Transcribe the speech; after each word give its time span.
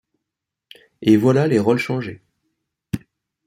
Et 1.03 1.15
voilà 1.15 1.45
les 1.45 1.59
rôles 1.59 1.77
changés. 1.77 2.23